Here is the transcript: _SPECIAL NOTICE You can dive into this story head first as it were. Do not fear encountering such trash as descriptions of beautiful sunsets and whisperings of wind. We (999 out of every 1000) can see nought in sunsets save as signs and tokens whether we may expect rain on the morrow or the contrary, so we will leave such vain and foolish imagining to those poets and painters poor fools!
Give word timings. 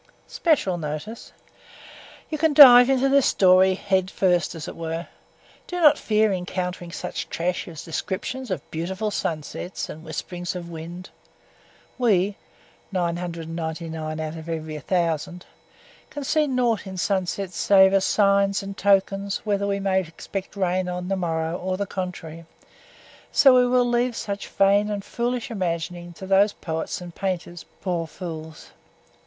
_SPECIAL 0.25 0.79
NOTICE 0.79 1.31
You 2.31 2.39
can 2.39 2.55
dive 2.55 2.89
into 2.89 3.07
this 3.07 3.27
story 3.27 3.75
head 3.75 4.09
first 4.09 4.55
as 4.55 4.67
it 4.67 4.75
were. 4.75 5.05
Do 5.67 5.79
not 5.79 5.99
fear 5.99 6.33
encountering 6.33 6.91
such 6.91 7.29
trash 7.29 7.67
as 7.67 7.83
descriptions 7.85 8.49
of 8.49 8.67
beautiful 8.71 9.11
sunsets 9.11 9.89
and 9.89 10.03
whisperings 10.03 10.55
of 10.55 10.71
wind. 10.71 11.11
We 11.99 12.35
(999 12.91 14.19
out 14.19 14.35
of 14.35 14.49
every 14.49 14.73
1000) 14.73 15.45
can 16.09 16.23
see 16.23 16.47
nought 16.47 16.87
in 16.87 16.97
sunsets 16.97 17.55
save 17.55 17.93
as 17.93 18.03
signs 18.03 18.63
and 18.63 18.75
tokens 18.75 19.45
whether 19.45 19.67
we 19.67 19.79
may 19.79 19.99
expect 19.99 20.55
rain 20.55 20.89
on 20.89 21.09
the 21.09 21.15
morrow 21.15 21.55
or 21.55 21.77
the 21.77 21.85
contrary, 21.85 22.47
so 23.31 23.53
we 23.53 23.67
will 23.67 23.85
leave 23.85 24.15
such 24.15 24.47
vain 24.47 24.89
and 24.89 25.05
foolish 25.05 25.51
imagining 25.51 26.11
to 26.13 26.25
those 26.25 26.53
poets 26.53 27.01
and 27.01 27.13
painters 27.13 27.65
poor 27.81 28.07
fools! 28.07 28.71